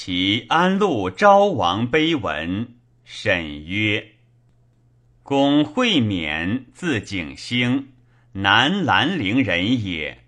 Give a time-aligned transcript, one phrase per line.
[0.00, 4.12] 其安陆昭王碑文，沈曰：
[5.24, 7.88] 公惠冕，字景兴，
[8.30, 10.24] 南兰陵人也。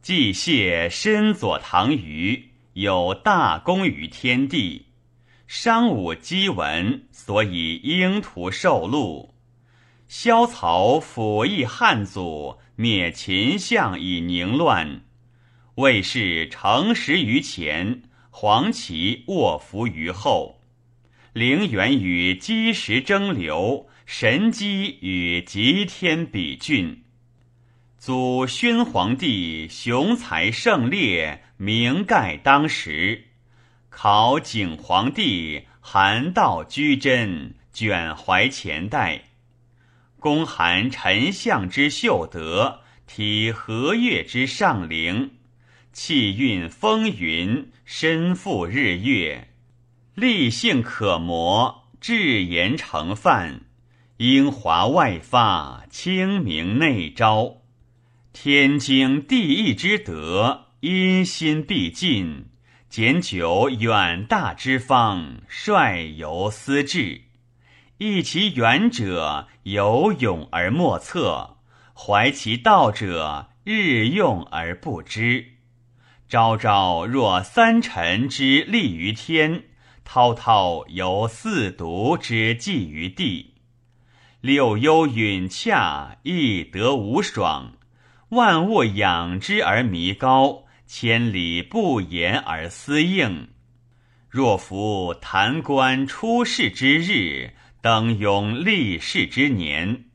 [0.00, 4.86] 季谢身左唐虞，有大功于天地。
[5.46, 9.34] 商武姬闻，所以应图受禄。
[10.08, 15.02] 萧曹辅义汉祖，灭秦相以宁乱。
[15.74, 18.02] 魏氏成十余前，
[18.40, 20.60] 黄旗卧伏于后。
[21.32, 27.02] 陵园与积石争流，神机与极天比峻。
[27.98, 33.24] 祖宣皇帝雄才盛烈，名盖当时。
[33.90, 39.20] 考景皇帝含道居真，卷怀前代。
[40.20, 45.32] 公含丞相之秀德，体和乐之上灵，
[46.00, 49.48] 气运风云，身负日月，
[50.14, 53.62] 立性可磨，智言成范，
[54.18, 57.62] 英华外发，清明内昭，
[58.32, 62.46] 天经地义之德，因心必尽，
[62.88, 67.22] 检久远大之方，率由思治。
[67.98, 71.56] 忆其远者，有勇而莫测；
[71.92, 75.57] 怀其道者，日用而不知。
[76.28, 79.64] 朝朝若三辰之立于天，
[80.04, 83.54] 滔滔犹四渎之济于地。
[84.42, 87.72] 六幽允洽，亦得无爽；
[88.28, 93.48] 万物养之而弥高，千里不言而思应。
[94.28, 97.54] 若夫弹冠出世之日。
[97.80, 100.06] 登庸立世之年，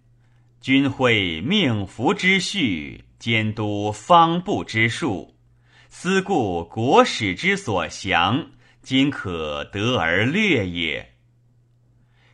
[0.60, 5.33] 君会命服之序，监督方部之术，
[5.96, 8.50] 思故国史之所详，
[8.82, 11.14] 今可得而略也。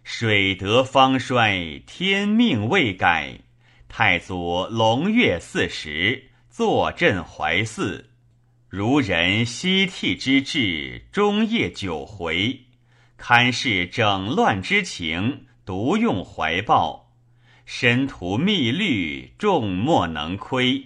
[0.02, 3.42] 水德方衰，天命未改。
[3.90, 8.12] 太祖龙月四时，坐镇怀寺，
[8.70, 12.62] 如人西替之志，终夜九回。
[13.18, 17.12] 堪视整乱之情，独用怀抱；
[17.66, 20.86] 身图密律，众莫能窥。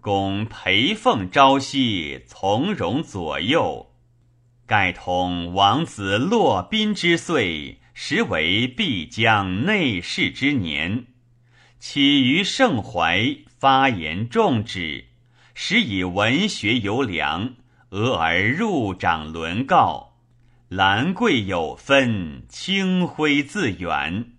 [0.00, 3.86] 公陪奉朝夕，从容左右。
[4.66, 11.06] 盖同王子洛宾之岁，实为必将内侍之年。
[11.78, 15.06] 起于盛怀，发言重旨，
[15.54, 17.54] 时以文学尤良，
[17.90, 20.18] 俄而入掌伦告。
[20.68, 24.32] 兰桂有分，清辉自远。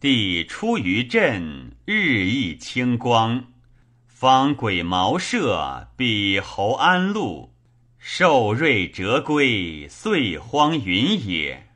[0.00, 3.44] 帝出于朕，日益清光。
[4.18, 7.52] 方轨茅舍，比侯安陆。
[7.98, 11.68] 受瑞折归，岁荒云也。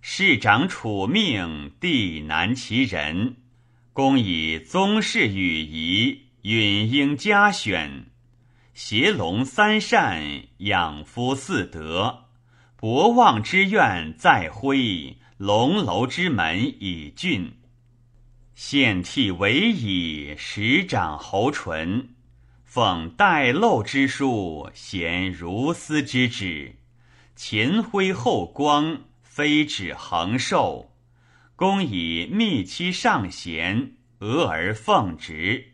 [0.00, 3.38] 市长处命，帝难其人。
[3.92, 8.12] 公以宗室羽仪，允应嘉选。
[8.72, 12.26] 携龙三善，养夫四德。
[12.76, 17.54] 博望之愿在徽，龙楼之门以峻。
[18.56, 22.08] 献替为以实长侯淳，
[22.64, 26.76] 奉代漏之书，贤如斯之旨。
[27.36, 30.90] 前徽后光，非止恒寿。
[31.54, 35.72] 公以密期上贤，俄而奉职，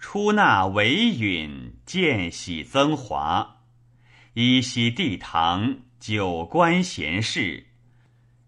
[0.00, 3.58] 出纳为允，见喜增华。
[4.32, 5.76] 依稀帝堂。
[6.00, 7.68] 久官贤士，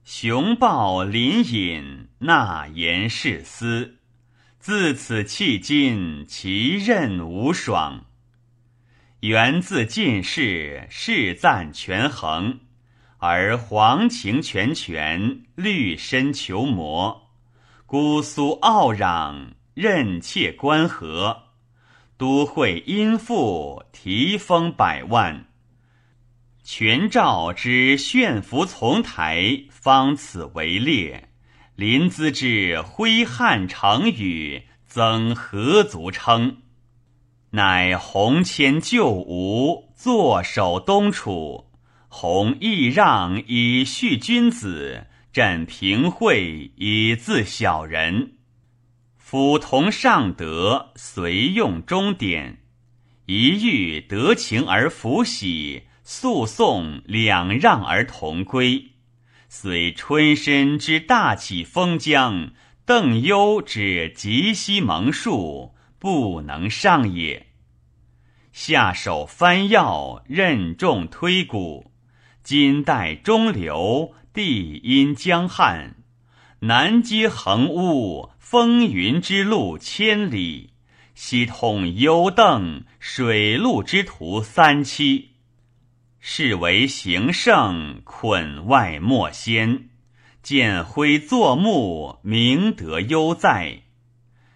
[0.09, 3.97] 雄豹临隐，纳言誓思。
[4.61, 8.05] 自此迄今，其任无爽。
[9.23, 12.61] 源自进士，世赞权衡，
[13.19, 17.33] 而黄情全权，绿身求魔。
[17.85, 21.49] 姑苏傲攘，任妾关河，
[22.17, 25.47] 都会殷富，提封百万。
[26.69, 31.29] 全赵之炫服从台，方此为烈；
[31.77, 36.57] 临淄之挥汗成雨，曾何足称？
[37.51, 41.71] 乃洪迁旧吴，坐守东楚；
[42.09, 48.33] 洪义让以恤君子，朕平惠以自小人。
[49.17, 52.59] 辅同上德，随用中典，
[53.27, 55.85] 一遇得情而弗喜。
[56.09, 58.93] 诉讼两让而同归，
[59.49, 62.53] 虽春申之大起封疆，
[62.85, 67.49] 邓攸之极西蒙树，不能上也。
[68.53, 71.91] 下手翻药，任重推骨，
[72.45, 75.97] 今代中流，地阴江汉，
[76.61, 80.71] 南接横乌，风云之路千里；
[81.17, 85.33] 西通幽邓，水陆之途三七。
[86.29, 89.91] 是为行胜，捆外莫先。
[90.43, 93.83] 见辉作木，明德悠在。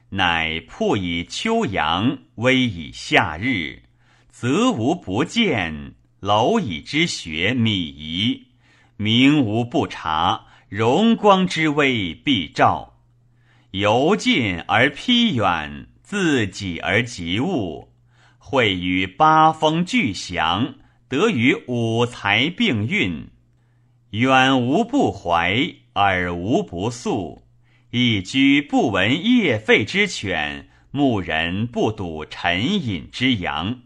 [0.08, 3.84] 乃铺以秋阳，微以夏日，
[4.28, 8.48] 则无不见；蝼蚁之学，靡夷，
[8.96, 10.46] 明无不察。
[10.68, 12.98] 荣光之威，必照。
[13.70, 17.92] 由近而披远，自己而及物，
[18.38, 20.74] 会与八风俱祥。
[21.10, 23.30] 得与五才并运，
[24.10, 27.42] 远无不怀，耳无不肃。
[27.90, 33.80] 一居不闻夜吠之犬，牧人不睹晨饮之羊。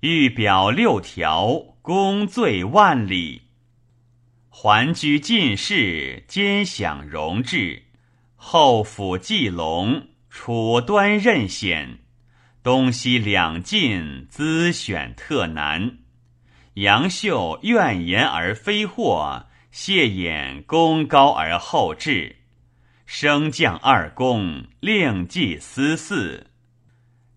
[0.00, 3.44] 欲表六条，功罪万里。
[4.50, 7.84] 还居进士，兼享荣治。
[8.36, 12.00] 后府祭龙，楚端任显。
[12.62, 16.00] 东西两晋，资选特难。
[16.78, 22.36] 杨秀怨言而非祸，谢衍功高而后至，
[23.04, 26.44] 升降二公，令祭司嗣，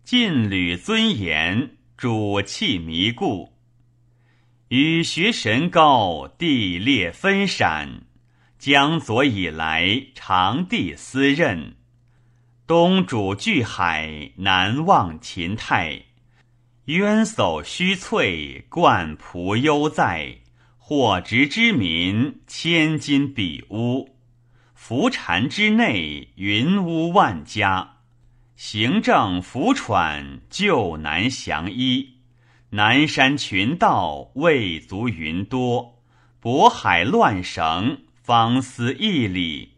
[0.03, 3.53] 晋履尊严，主气弥固。
[4.67, 8.03] 与学神高，地裂分闪。
[8.59, 11.77] 江左以来，长帝司任，
[12.67, 16.03] 东主巨海，南望秦泰。
[16.91, 20.39] 渊叟虚翠，冠仆悠在。
[20.77, 24.17] 火直之民，千金比屋。
[24.73, 27.99] 浮禅之内，云屋万家。
[28.57, 32.15] 行政浮喘，救难降衣。
[32.71, 36.01] 南山群盗，未足云多。
[36.43, 39.75] 渤海乱绳，方思一里。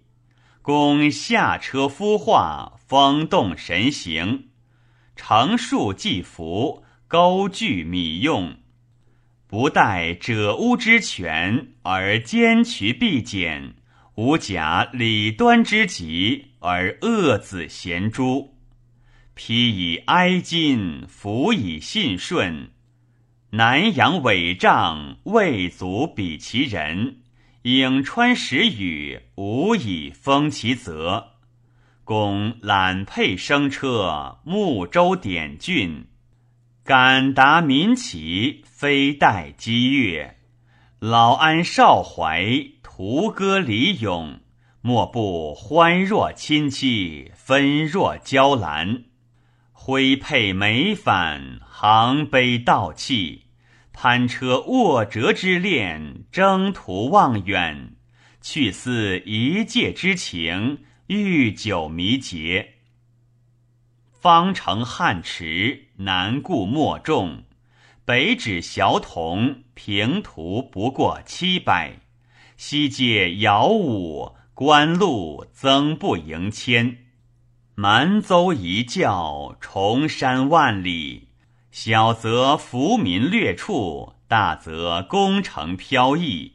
[0.64, 4.48] 公下车孵化，风动神行。
[5.16, 6.83] 乘数祭服。
[7.14, 8.56] 高具米用，
[9.46, 13.76] 不待者屋之权，而奸渠必减；
[14.16, 18.56] 无假礼端之极，而恶子贤诛。
[19.36, 22.72] 披以哀矜，服以信顺。
[23.52, 27.18] 南阳伪仗，未足比其人；
[27.62, 31.34] 颍川时雨，无以封其泽。
[32.04, 36.08] 公揽佩生车，睦州典郡。
[36.86, 40.36] 敢达民起，非待激越；
[41.00, 42.46] 老安少怀，
[42.84, 44.42] 徒歌离咏。
[44.82, 49.06] 莫不欢若亲戚，分若娇兰。
[49.72, 53.44] 挥佩美反，行悲道气。
[53.94, 57.94] 攀车卧折之恋，征途望远。
[58.42, 62.73] 去思一介之情，欲久弥结。
[64.24, 67.44] 方城汉池，南固莫众；
[68.06, 72.00] 北指小童，平图不过七百。
[72.56, 77.00] 西界遥五，官路增不盈千。
[77.76, 81.28] 蛮邹一教，重山万里。
[81.70, 86.54] 小则浮民掠处，大则攻城飘逸。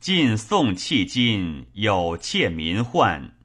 [0.00, 3.37] 晋宋迄今，有窃民患。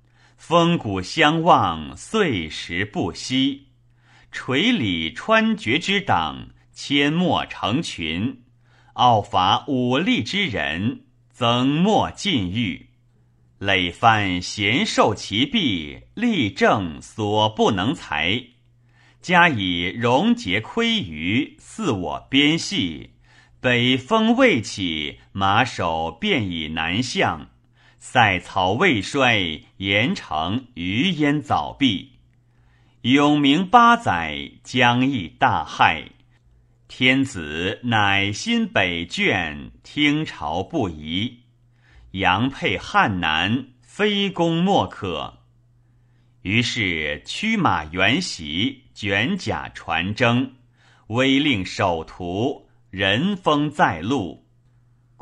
[0.45, 3.67] 风骨相望，岁时不息。
[4.29, 8.39] 垂李穿绝之党，阡陌成群；
[8.95, 12.89] 傲伐武力之人，增莫禁欲。
[13.57, 18.43] 累犯贤受其弊，立正所不能裁。
[19.21, 23.11] 加以戎劫窥鱼，似我边系。
[23.61, 27.47] 北风未起，马首便已南向。
[28.05, 32.11] 塞草未衰，盐城余烟早毕。
[33.03, 36.09] 永明八载，将邑大害。
[36.89, 41.39] 天子乃新北卷，听朝不疑。
[42.11, 45.39] 杨沛汉南，非攻莫可。
[46.41, 50.55] 于是驱马援袭，卷甲传征，
[51.07, 54.42] 威令守徒，人风在路。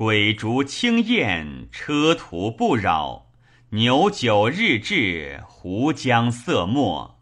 [0.04, 3.28] 鬼烛清焰，车途不扰；
[3.70, 7.20] 牛酒日至，湖江色没。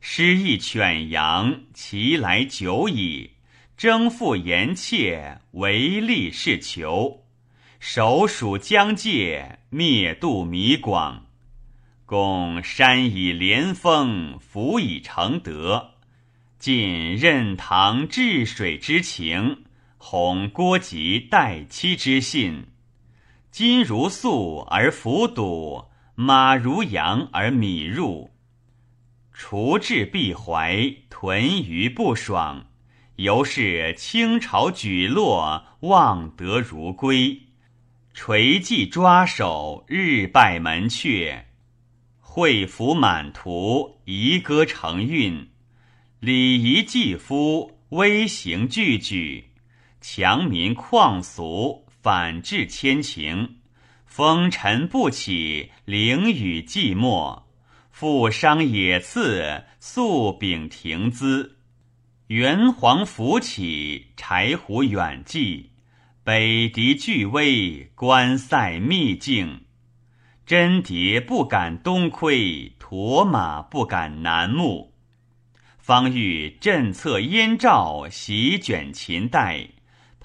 [0.00, 3.30] 失意犬羊，其来久矣。
[3.76, 7.22] 征复言切，唯利是求。
[7.78, 11.26] 守蜀疆界，灭度弥广。
[12.06, 15.92] 共山以连峰，辅以承德。
[16.58, 19.65] 尽任堂治水之情。
[19.98, 22.66] 弘郭吉待妻之信。
[23.50, 28.30] 金如素而服笃，马如羊而米入。
[29.32, 32.66] 除至必怀，屯于不爽。
[33.16, 37.42] 由是倾巢举落，望得如归。
[38.12, 41.44] 垂髻抓手，日拜门阙。
[42.20, 45.48] 会服满途，遗歌成韵。
[46.20, 49.52] 礼仪祭夫，微行俱举。
[50.00, 53.56] 强民旷俗，反治千情。
[54.04, 57.42] 风尘不起，凌雨寂寞。
[57.90, 61.56] 富商野次，素秉亭姿；
[62.28, 65.70] 元皇扶起，柴胡远寄；
[66.22, 69.62] 北狄俱危，关塞秘境。
[70.44, 74.94] 真蝶不敢东窥，驼马不敢南牧。
[75.78, 79.75] 方欲震策燕赵，席卷秦代；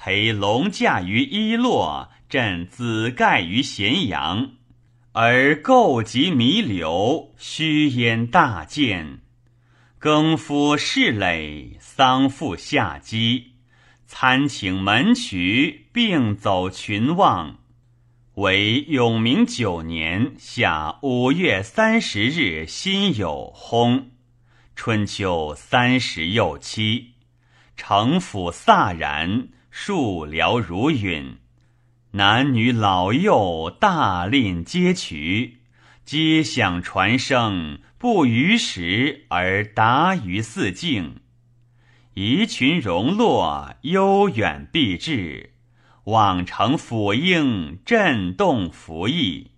[0.04, 4.54] 陪龙驾于伊洛，振子盖于咸阳。
[5.12, 9.20] 而构及弥留，虚焉大见；
[10.00, 13.52] 更夫侍累，丧父下机，
[14.08, 17.60] 参请门渠，并走群望。
[18.34, 24.06] 为永明九年夏五月三十日辛酉薨，
[24.76, 27.12] 春秋三十又七，
[27.78, 31.38] 城府飒然，树寥如允。
[32.12, 35.60] 男女老幼大吝皆渠，
[36.04, 41.22] 皆响传声，不逾时而达于四境。
[42.14, 45.52] 一群荣落，悠远必至，
[46.04, 49.52] 往成府应，震动服役，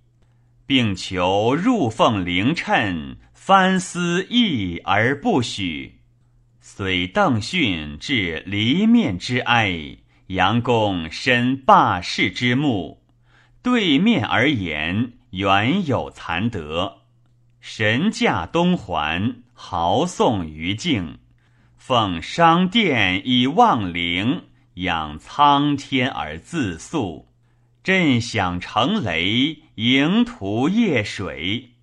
[0.68, 6.02] 并求入奉灵谶，翻思义而不许。
[6.62, 9.98] 虽邓训至离面之哀。
[10.34, 13.04] 杨公身霸士之目，
[13.62, 17.02] 对面而言，原有残德。
[17.62, 21.20] 神驾东还，豪送于境，
[21.78, 27.28] 奉商殿以望陵，仰苍天而自肃。
[27.84, 31.74] 震响成雷，迎途夜水。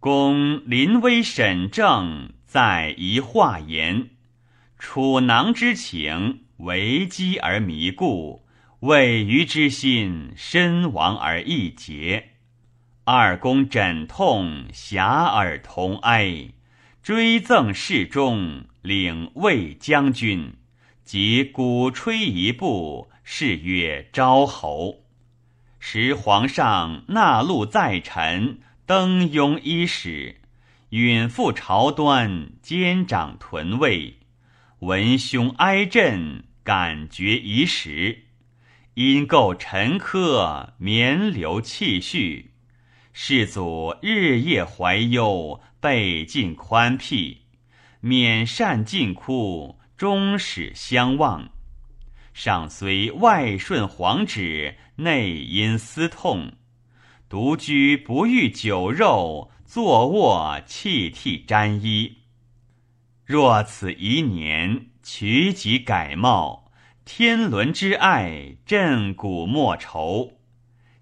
[0.00, 4.10] 公临危审政，在宜化言。
[4.78, 6.40] 楚囊之情。
[6.62, 8.44] 为机而迷故，
[8.80, 12.32] 为余之心身亡而意结。
[13.04, 16.48] 二公枕痛，遐迩同哀。
[17.02, 20.52] 追赠侍中，领卫将军，
[21.02, 25.04] 即鼓吹一部，是曰昭侯。
[25.78, 30.42] 时皇上纳禄在臣，登庸衣使，
[30.90, 34.18] 允赴朝端，监掌屯卫，
[34.80, 36.44] 闻兄哀震。
[36.62, 38.24] 感觉遗时，
[38.94, 42.52] 因构沉疴，绵流气续。
[43.12, 47.38] 世祖日夜怀忧，备尽宽辟，
[48.00, 51.50] 免善尽哭，终始相望。
[52.34, 56.52] 上虽外顺皇旨，内因思痛。
[57.28, 62.18] 独居不欲酒肉，坐卧泣涕沾衣。
[63.24, 64.86] 若此一年。
[65.12, 66.70] 取己改貌，
[67.04, 70.34] 天伦之爱，震古莫愁。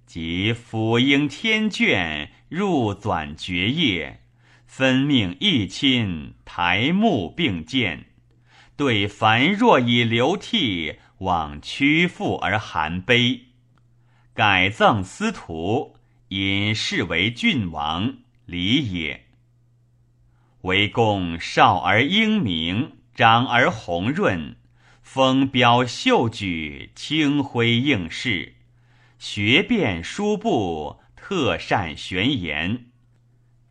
[0.07, 4.23] 即辅应天眷，入纂爵业，
[4.67, 8.07] 分命义亲，台幕并建。
[8.79, 13.49] 对凡若以流涕，往屈负而含悲。
[14.33, 15.97] 改赠司徒，
[16.29, 19.27] 因视为郡王，礼也。
[20.63, 22.93] 为公少而英明。
[23.19, 24.55] 长而红润，
[25.03, 28.55] 风标秀举，清辉应试，
[29.19, 32.87] 学遍书部，特善玄言。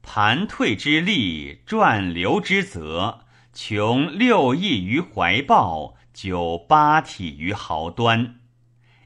[0.01, 3.21] 盘退之力，转流之泽，
[3.53, 8.41] 穷六艺于怀抱，九八体于毫端。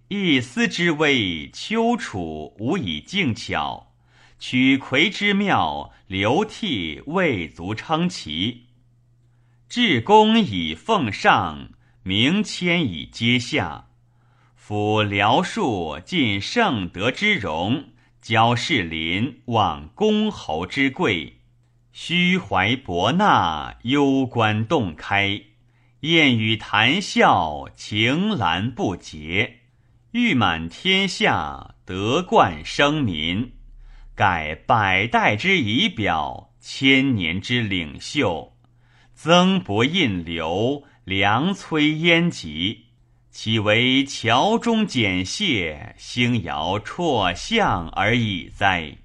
[0.08, 3.94] 一丝之微，丘处无以静巧；
[4.40, 8.71] 取魁之妙，流涕未足称奇。
[9.72, 11.70] 至公以奉上，
[12.04, 13.86] 明谦以接下。
[14.54, 17.86] 夫辽庶尽圣德之荣，
[18.22, 21.38] 交士林望公侯之贵，
[21.94, 25.42] 虚怀博纳，攸关洞开，
[26.02, 29.60] 宴语谈笑，情兰不竭，
[30.12, 33.54] 誉满天下，德冠生民，
[34.16, 38.51] 盖百代之仪表，千年之领袖。
[39.24, 42.86] 曾不印流，良摧焉疾，
[43.30, 48.98] 岂为桥中简谢，星摇绰相而已哉？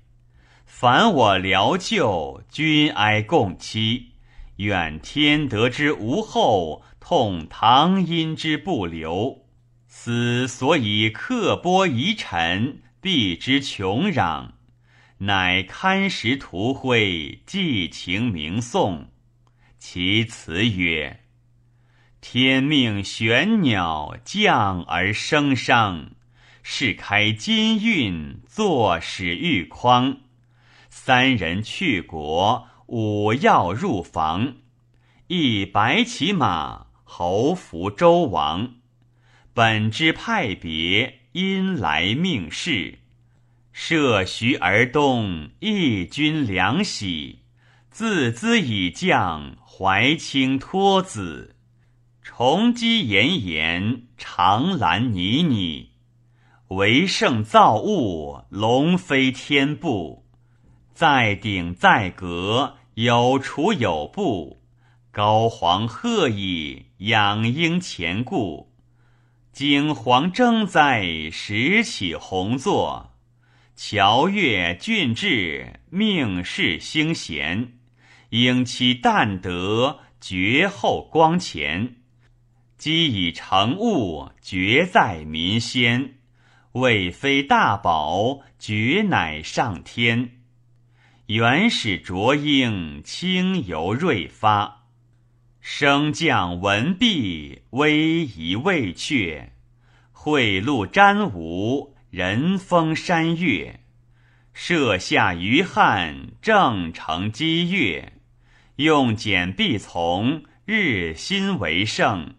[0.64, 4.12] 凡我疗旧，君哀共期。
[4.56, 9.44] 愿天得之无后，痛唐阴之不留。
[9.86, 14.52] 思所以刻拨遗臣，必之穷壤，
[15.18, 19.08] 乃堪石图绘，寄情明颂。
[19.88, 21.20] 其词曰
[22.20, 26.10] ：“天命玄鸟降而生商，
[26.64, 30.22] 是开金运，坐使玉匡。
[30.88, 34.56] 三人去国。”五要入房，
[35.28, 38.74] 一白骑马，侯服周王。
[39.54, 42.98] 本之派别，因来命世。
[43.72, 47.45] 设徐而东，一军良喜。
[47.98, 51.56] 自兹以降，怀清托子。
[52.20, 55.92] 重积炎炎，长兰拟拟。
[56.68, 60.26] 为圣造物，龙飞天步。
[60.92, 64.60] 在顶在阁，有厨有布，
[65.10, 68.74] 高皇贺矣，养鹰前顾。
[69.54, 73.14] 景皇征哉，时起鸿座。
[73.74, 77.72] 乔越俊志，命世兴贤。
[78.30, 81.96] 应其旦德，绝后光前。
[82.76, 86.14] 积以成物，绝在民先。
[86.72, 90.32] 未非大宝，绝乃上天。
[91.26, 94.84] 原始浊英，清游瑞发；
[95.60, 99.52] 升降文毕，威仪未却。
[100.12, 103.80] 贿赂瞻吾，人峰山岳。
[104.52, 108.15] 设下于汉，正成积月。
[108.76, 112.34] 用简必从，日新为盛。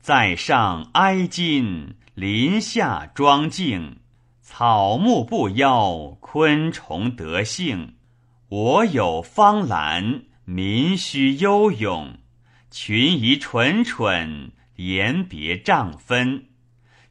[0.00, 3.98] 在上哀矜，林下庄静。
[4.42, 7.94] 草木不妖，昆虫得性。
[8.48, 12.18] 我有芳兰，民须悠咏。
[12.72, 16.46] 群疑蠢蠢，言别丈分。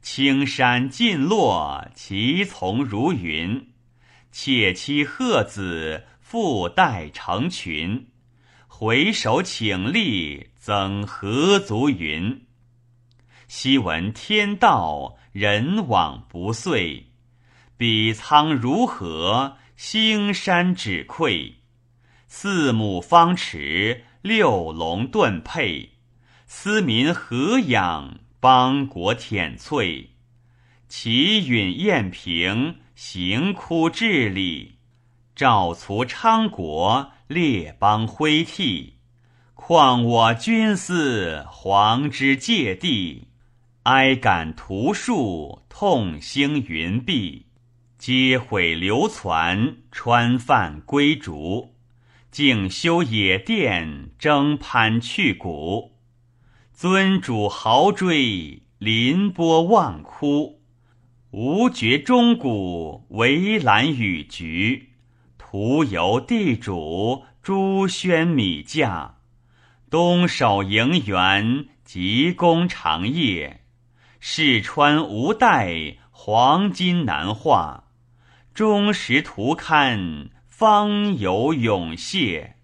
[0.01, 3.69] 青山尽落，其从如云。
[4.33, 8.07] 妾妻鹤子，复带成群。
[8.75, 12.47] 回首请立，增何足云？
[13.47, 17.11] 昔闻天道，人往不遂。
[17.77, 19.57] 彼苍如何？
[19.75, 21.57] 星山指愧，
[22.27, 25.91] 四目方池，六龙顿佩。
[26.47, 28.21] 斯民何养？
[28.39, 30.07] 邦国舔瘁。
[30.89, 34.79] 齐允晏平，行枯治理。
[35.35, 38.93] 赵卒昌国，列邦恢替。
[39.55, 43.29] 况我君思，皇之芥蒂。
[43.83, 47.43] 哀感图树，痛兴云蔽。
[47.97, 51.71] 皆毁流攒，川泛归逐；
[52.29, 55.93] 竟修野殿，征攀去谷。
[56.71, 60.61] 尊主豪追，临波望哭。
[61.31, 64.92] 无绝钟鼓，围栏雨菊。
[65.53, 69.17] 徒游地主，朱轩米价。
[69.87, 73.61] 东守营园，急攻长夜。
[74.19, 77.83] 世川无代，黄金难化。
[78.55, 82.55] 终时图堪，方有永谢。